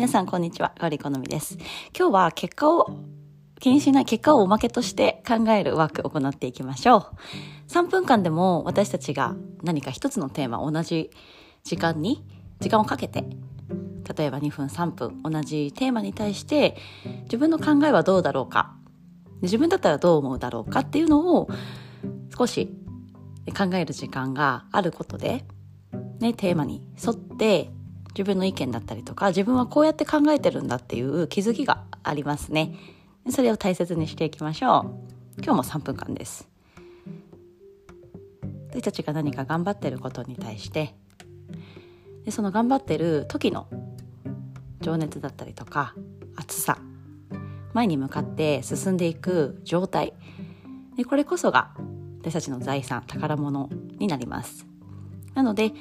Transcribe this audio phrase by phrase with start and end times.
[0.00, 1.58] 皆さんこんにちは、ガリコのみです。
[1.94, 2.90] 今日は結果を
[3.60, 7.70] 気にしない結果をおまけとして考えるワークを行っていきましょう。
[7.70, 11.10] 3分間でも私たちが何か一つのテーマ、同じ
[11.64, 12.24] 時間に、
[12.60, 13.26] 時間をかけて、
[14.16, 16.78] 例えば2分3分同じテーマに対して
[17.24, 18.74] 自分の考えはどうだろうか、
[19.42, 21.50] 自分だったらどう思うだろうかっていうのを
[22.34, 22.74] 少し
[23.54, 25.44] 考える時間があることで、
[26.20, 27.70] ね、テーマに沿って
[28.10, 32.74] 自分の意見だったりとか自分はこうやって考えてるんだっていう気づきがありますね。
[33.30, 34.80] それを大切にしていきましょ
[35.38, 35.42] う。
[35.42, 36.48] 今日も3分間です。
[38.70, 40.94] 私たちが何か頑張ってることに対して
[42.24, 43.66] でその頑張ってる時の
[44.80, 45.94] 情熱だったりとか
[46.36, 46.78] 熱さ
[47.72, 50.14] 前に向かって進んでいく状態
[50.96, 51.72] でこれこそが
[52.20, 54.66] 私たちの財産宝物になります。
[55.34, 55.72] なので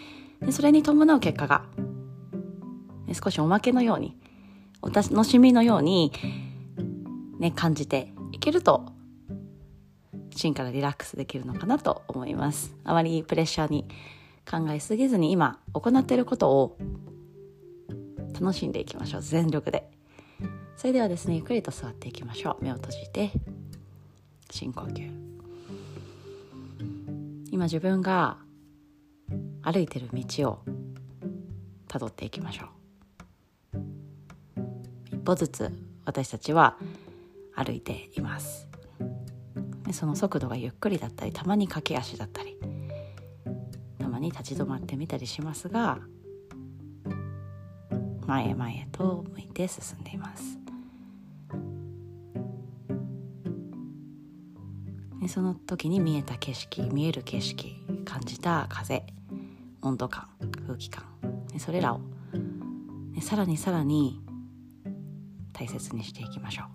[0.41, 1.65] でそれに伴う結果が
[3.13, 4.17] 少しおまけのように
[4.81, 6.11] お楽しみのように、
[7.39, 8.85] ね、感じていけると
[10.35, 12.73] 芯からリラックスできるのかなと思います。
[12.85, 13.85] あまりプレッシャーに
[14.49, 16.77] 考えすぎずに今行っていることを
[18.39, 19.21] 楽しんでいきましょう。
[19.21, 19.89] 全力で。
[20.77, 22.63] それではですねゆっくりと座っていきましょう。
[22.63, 23.31] 目を閉じて
[24.49, 25.11] 深呼吸。
[27.51, 28.37] 今自分が
[29.61, 30.59] 歩いてる道を
[31.87, 32.78] たどっていきましょう。
[35.29, 35.71] 歩ずつ
[36.05, 36.77] 私たちは
[37.53, 38.67] 歩いています。
[39.85, 42.57] でその速度がゆっくりだったりたまに駆け足だったり
[43.99, 45.99] たまに立ち止まってみたりしますが
[48.25, 50.59] 前へ前へと向いて進んでいます。
[55.21, 59.05] でその時に見えた景色見える景色感じた風
[59.81, 60.29] 温度感
[60.65, 61.03] 空気感
[61.57, 62.01] それらを
[63.21, 64.21] さらにさらに
[65.59, 66.67] 大切にしていきましょう。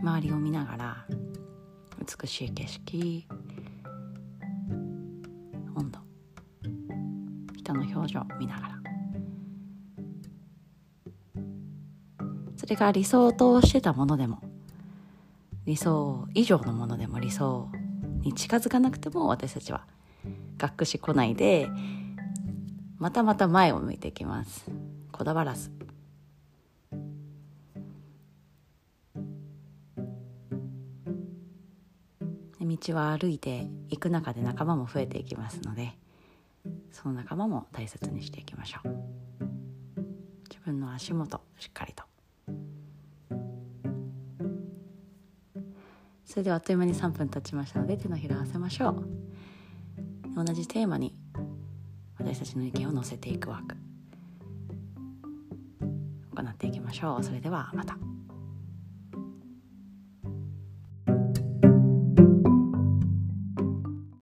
[0.00, 1.06] 周りを見ながら
[2.20, 3.26] 美しい景色
[5.74, 5.98] 温度
[7.56, 8.78] 人の表情を見ながら。
[12.56, 14.42] それが理想としてたものでも
[15.64, 17.70] 理想以上のものでも理想
[18.20, 19.84] に近づかなくても私たちは
[20.56, 21.68] がっくしこないで
[22.98, 24.70] またまた前を向いていきます。
[25.12, 25.70] こだわらず。
[32.68, 35.94] 道は歩いていく中で仲間も増えていきますので
[36.92, 38.88] その仲間も大切にしていきましょう。
[40.50, 42.07] 自分の足元しっかりと。
[46.28, 50.44] それではあっという間に3分経ちましたので手のひら合わせましょう。
[50.44, 51.16] 同じテーマに
[52.18, 53.76] 私たちの意見を載せていくワーク。
[56.36, 57.24] 行っていきましょう。
[57.24, 57.96] それではまた。